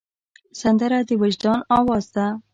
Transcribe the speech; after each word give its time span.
سندره 0.61 0.99
د 1.07 1.09
وجدان 1.21 1.59
آواز 1.79 2.05
ده 2.15 2.25